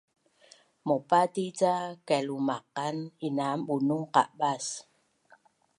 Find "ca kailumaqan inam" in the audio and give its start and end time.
1.59-3.59